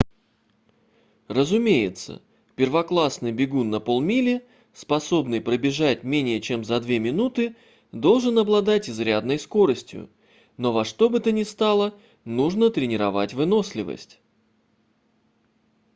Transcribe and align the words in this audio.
разумеется 1.29 2.23
первоклассный 2.55 3.31
бегун 3.31 3.69
на 3.69 3.79
полмили 3.79 4.43
способный 4.73 5.41
пробежать 5.41 6.03
менее 6.03 6.41
чем 6.41 6.63
за 6.65 6.79
две 6.79 6.97
минуты 6.97 7.55
должен 7.91 8.39
обладать 8.39 8.89
изрядной 8.89 9.37
скоростью 9.37 10.09
но 10.57 10.73
во 10.73 10.85
что 10.85 11.07
бы 11.07 11.19
то 11.19 11.31
ни 11.31 11.43
стало 11.43 11.93
нужно 12.25 12.71
тренировать 12.71 13.35
выносливость 13.35 14.19